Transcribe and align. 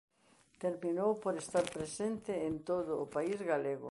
Terminou 0.63 1.11
por 1.23 1.33
estar 1.43 1.65
presente 1.77 2.31
en 2.49 2.53
todo 2.69 2.91
o 3.03 3.05
país 3.15 3.39
galego. 3.51 3.89